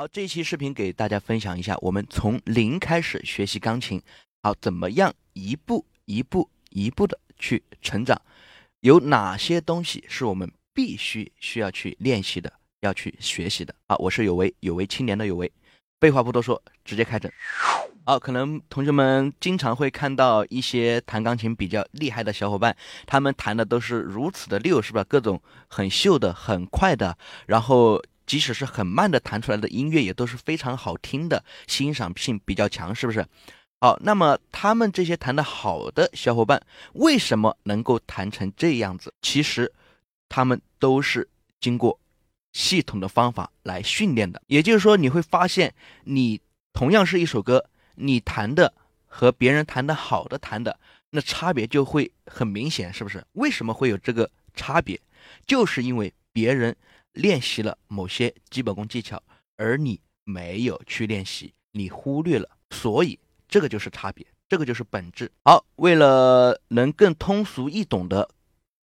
[0.00, 4.00] 好，这期视频给大家分享一下，我们从零开始学习钢琴，
[4.42, 8.18] 好，怎么样一步一步一步的去成长？
[8.80, 12.50] 有哪些东西是我们必须需要去练习的，
[12.80, 13.74] 要去学习的？
[13.88, 15.52] 好，我是有为，有为青年的有为。
[16.00, 17.30] 废话不多说，直接开整。
[18.06, 22.74] 好，可能同学们经常会看到一些弹钢琴比较厉害的小伙伴，
[23.04, 25.04] 他们弹的都是如此的溜，是吧？
[25.04, 28.02] 各种很秀的、很快的，然后。
[28.30, 33.26] 即使是很慢的弹出来的音乐，也都是非常好听的，欣赏性比较强，是不是？
[33.80, 39.12] 好，那么他们这些弹得好的小伙伴，为什么能够弹成这样子？
[39.20, 39.72] 其实，
[40.28, 41.28] 他们都是
[41.60, 41.98] 经过
[42.52, 44.40] 系统的方法来训练的。
[44.46, 46.40] 也就是说，你会发现，你
[46.72, 48.72] 同样是一首歌，你弹的
[49.08, 50.78] 和别人弹的好的弹的，
[51.10, 53.26] 那差别就会很明显，是不是？
[53.32, 55.00] 为什么会有这个差别？
[55.48, 56.76] 就是因为别人。
[57.12, 59.22] 练习了某些基本功技巧，
[59.56, 63.18] 而你没有去练习，你忽略了，所以
[63.48, 65.30] 这个就是差别，这个就是本质。
[65.44, 68.28] 好，为了能更通俗易懂的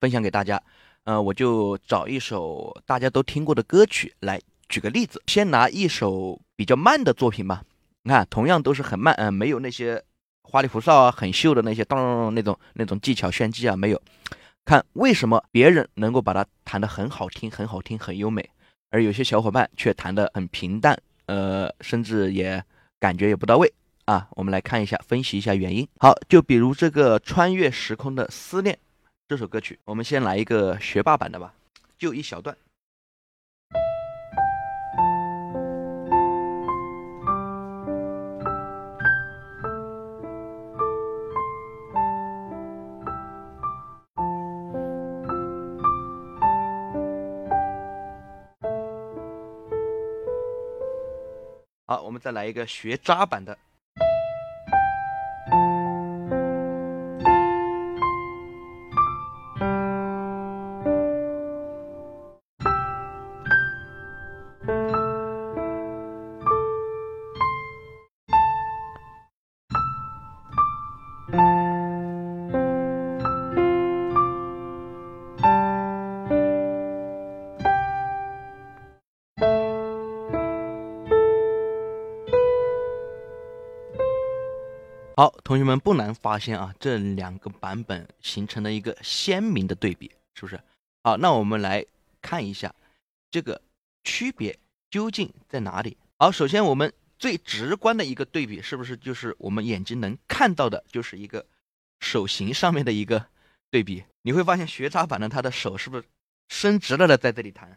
[0.00, 0.62] 分享给大家，
[1.04, 5.22] 呃，我就找一首大家都听过的歌曲来举个例子。
[5.26, 7.64] 先拿一首比较慢的作品吧，
[8.02, 10.02] 你看，同样都是很慢，嗯，没有那些
[10.42, 14.02] 花里胡哨啊、很秀的那些当那种那种技巧炫技啊，没有。
[14.68, 18.46] 看为什么别人能够把它弹得很好听、很好听、很优美，
[18.90, 22.62] 而有些小伙伴却弹得很平淡，呃，甚至也
[23.00, 23.72] 感觉也不到位
[24.04, 24.28] 啊。
[24.32, 25.88] 我们来看一下，分析一下原因。
[25.98, 28.74] 好，就比如这个《穿越时空的思念》
[29.26, 31.54] 这首歌曲，我们先来一个学霸版的吧，
[31.98, 32.54] 就一小段。
[51.90, 53.56] 好，我们再来一个学渣版的。
[85.18, 90.60] 好，同学们不难发现啊，这两个版本形成了一个鲜明的对比，是不是？
[91.02, 91.84] 好，那我们来
[92.22, 92.72] 看一下
[93.28, 93.60] 这个
[94.04, 94.56] 区别
[94.88, 95.96] 究竟在哪里。
[96.20, 101.44] 好，首先我们最直观的一个对比，是不是就是我们眼睛能看到的，就是一个
[101.98, 103.26] 手型上面的一个
[103.72, 104.04] 对比？
[104.22, 106.04] 你会发现学渣版的他的手是不是
[106.48, 107.68] 伸直了的，在这里弹？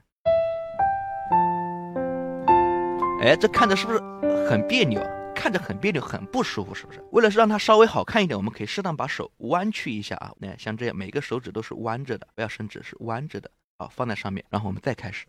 [3.23, 3.99] 哎，这看着是不是
[4.47, 5.01] 很别扭？
[5.41, 7.03] 看着很别扭，很不舒服，是不是？
[7.11, 10.31] 为了让它稍微好看一点，我们可以适当把手弯曲一下啊。
[10.37, 13.49] 那像这样，每个手指都是弯着的，不要伸直，是弯着的。
[13.79, 15.25] 好，放在上面，然后我们再开始。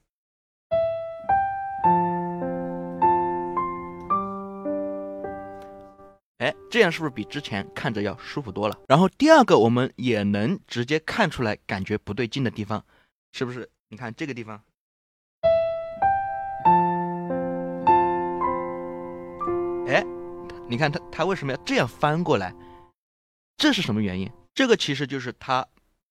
[6.41, 8.79] 哎，这样是不是比之前看着要舒服多了？
[8.87, 12.85] 然后第二个，我们也能直接看出来感觉不对劲的地方，
[13.33, 13.71] 是不是？
[13.89, 14.63] 你看这个地方。
[19.93, 20.03] 哎，
[20.67, 22.55] 你看他他为什么要这样翻过来？
[23.59, 24.31] 这是什么原因？
[24.55, 25.67] 这个其实就是他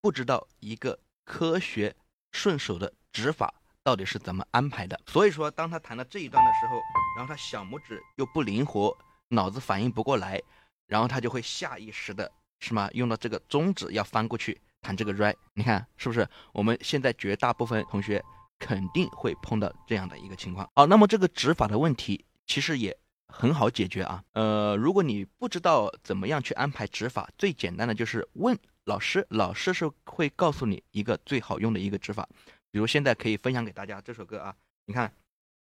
[0.03, 1.95] 不知道一个科学
[2.33, 5.01] 顺手的指法到底是怎么安排的。
[5.07, 6.79] 所以说，当他弹到这一段的时候，
[7.17, 8.95] 然后他小拇指又不灵活，
[9.29, 10.39] 脑子反应不过来，
[10.87, 12.31] 然后他就会下意识的
[12.61, 12.91] 是吗？
[12.93, 16.29] 用到这个中指要翻过去弹这个 r 你看是不是？
[16.53, 18.23] 我们现在绝大部分同学
[18.59, 20.69] 肯定会碰到这样的一个情况。
[20.75, 22.95] 好，那么这个指法的问题其实也。
[23.33, 32.29] 很好解决啊，呃，如果你不知道怎么样去安排指法，最简单的就是问老师，老师是会告诉你一个最好用的一个指法。
[32.71, 34.55] 比如现在可以分享给大家这首歌啊，
[34.85, 35.13] 你看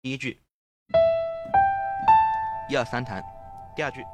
[0.03, 0.41] 第一句
[2.69, 3.23] 一二三弹，
[3.77, 4.05] 第二句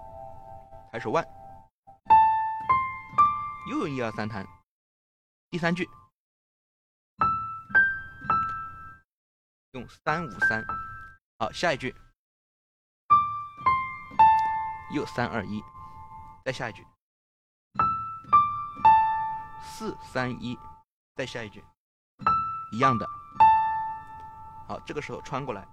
[0.92, 1.26] 抬手腕，
[3.70, 4.46] 又用一二三弹，
[5.50, 5.88] 第三句
[9.72, 10.64] 用三五三，
[11.38, 11.94] 好，下一句。
[14.94, 15.62] 又三二一，
[16.44, 16.86] 再下一句，
[19.62, 20.56] 四三一，
[21.16, 21.64] 再下一句，
[22.72, 23.06] 一样的。
[24.68, 25.66] 好，这个时候穿过来，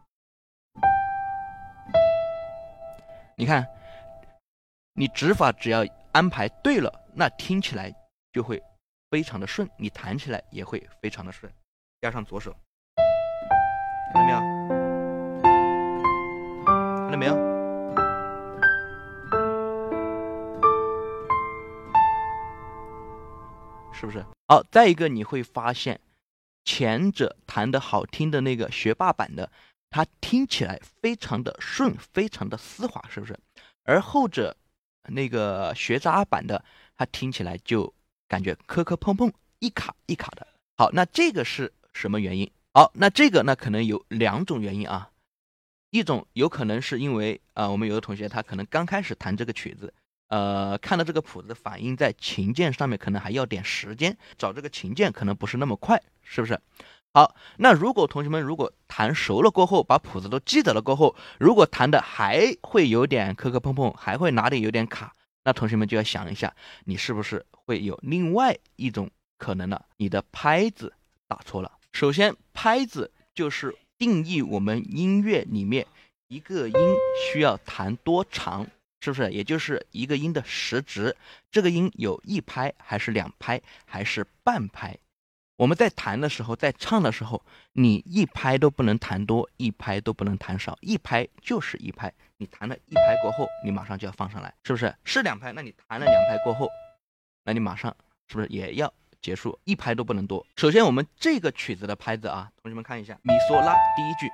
[3.37, 3.67] 你看，
[4.93, 7.93] 你指法只要安排对了，那听起来
[8.31, 8.61] 就会
[9.11, 11.51] 非常的顺，你弹起来也会非常的顺。
[12.01, 12.55] 加上左手，
[14.11, 14.39] 看到没有？
[17.03, 17.52] 看到没有？
[24.03, 24.25] 是不是？
[24.49, 25.97] 好，再一个你会发现，
[26.65, 29.49] 前者弹的好听的那个学霸版的，
[29.89, 33.39] 它听起来非常的顺，非常的丝滑，是不是？
[33.85, 34.57] 而后者
[35.07, 36.65] 那个学渣版的，
[36.97, 37.93] 它听起来就
[38.27, 40.45] 感觉磕磕碰碰，一卡一卡的。
[40.75, 42.51] 好，那这个是什么原因？
[42.73, 45.11] 好，那这个那，可能有两种原因啊。
[45.91, 49.93] 一种有可能是因为啊，我们有的同学他可能刚开始弹这个曲子，
[50.33, 56.59] 呃，看到这个谱子反映在琴键上面，可能还要点时间，找这个琴键可能不是那么快，是不是？
[57.13, 65.13] 好，那如果同学们如果弹熟了过后，把谱子都记得了过后，如果弹的还会有点磕磕碰碰，还会哪里有点卡，
[65.43, 66.51] 那同学们就要想一下，
[66.85, 69.85] 你是不是会有另外一种可能了？
[69.97, 70.91] 你的拍子
[71.27, 71.71] 打错了。
[71.91, 75.85] 首先，拍子就是定义我们音乐里面
[76.27, 76.75] 一个音
[77.31, 78.65] 需要弹多长，
[79.03, 79.31] 是不是？
[79.31, 81.15] 也就是一个音的时值，
[81.51, 84.97] 这个音有一拍还是两拍还是半拍？
[85.57, 92.11] 我们在弹的时候，在唱的时候，你一拍都不能弹多，一拍都不能弹少，一拍就是一拍。
[92.37, 94.95] 你弹了一拍过后，你马上就要放上来，是不是？
[95.03, 96.69] 是两拍，那你弹了两拍过后，
[97.43, 97.95] 那你马上
[98.27, 98.91] 是不是也要？
[99.21, 100.45] 结束一拍都不能多。
[100.57, 104.29] 首先，我们这个曲子的拍子啊，同学们看一下，咪嗦拉第一句，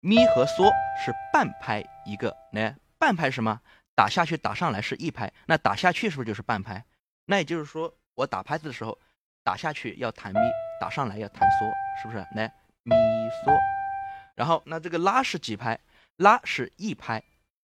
[0.00, 0.70] 咪和嗦
[1.02, 3.60] 是半拍一个，来半拍什么？
[3.94, 6.82] 打下去打上来是一拍，那打下去是不是就是半拍？
[7.26, 8.98] 那也就是说，我打拍子的时候，
[9.42, 10.40] 打下去要弹咪，
[10.80, 11.70] 打上来要弹嗦，
[12.00, 12.26] 是不是？
[12.34, 12.50] 来
[12.82, 12.96] 咪
[13.44, 13.54] 嗦，
[14.34, 15.78] 然后那这个拉是几拍？
[16.16, 17.22] 拉是一拍。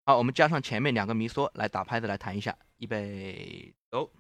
[0.03, 4.11] 好，我们加上前面两个咪嗦来打拍子来弹一下，预备走。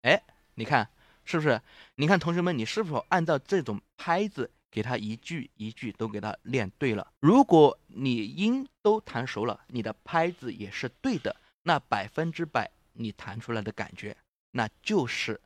[0.00, 0.22] 哎，
[0.54, 0.88] 你看
[1.26, 1.60] 是不是？
[1.96, 7.12] 你看同学们，你是否按照这种拍子给他一句一句都给他练对了？
[7.20, 11.34] 如果你音都弹熟了，你的拍子也是对的，
[11.64, 14.16] 那百分之百你弹出来的感觉
[14.52, 15.40] 那就是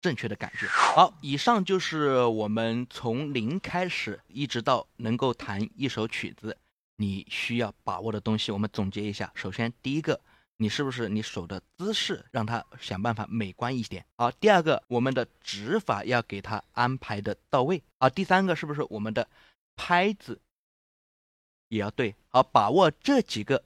[0.00, 0.66] 正确的感觉。
[0.68, 6.56] 好，以上就是我们从零开始一直到能够弹一首曲子，
[6.96, 8.52] 你需要把握的东西。
[8.52, 10.20] 我们总结一下，首先第一个。
[10.60, 14.04] 你是不是你手的姿势让它想办法美观一点？
[14.16, 17.80] 好，第二个，我们的指法要给它安排的到位。
[18.00, 19.28] 好，第三个是不是我们的
[19.76, 20.40] 拍子
[21.68, 22.12] 也要对？
[22.28, 23.62] 好，把握这几个，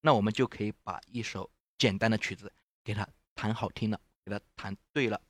[0.00, 2.52] 那我们就可以把一首简单的曲子
[2.84, 5.20] 给它弹好听了，给它弹对了。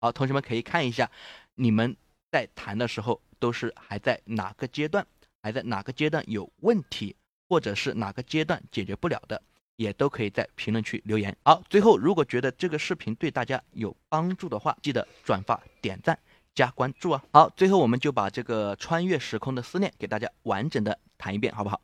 [0.00, 1.10] 好，同学们可以看一下，
[1.56, 1.94] 你们
[2.30, 5.06] 在弹的时候都是还在哪个阶段？
[5.42, 7.14] 还在哪个阶段有问题，
[7.50, 9.42] 或者是哪个阶段解决不了的？
[9.76, 11.36] 也都可以在评论区留言。
[11.44, 16.18] 好，最后如果觉得这个视频对大家有帮助的话，记得转发、点赞、
[16.54, 17.24] 加关注啊！
[17.32, 21.80] 好，最后我们就把这个穿越时空的思念给大家完整的谈一遍，好不好？